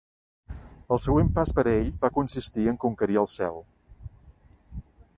[0.95, 3.65] El següent pas per a ell va consistir en conquerir el cel.